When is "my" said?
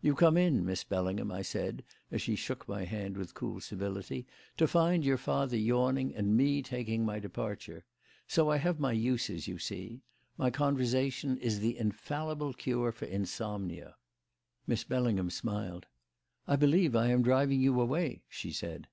2.68-2.84, 7.04-7.18, 8.78-8.92, 10.38-10.52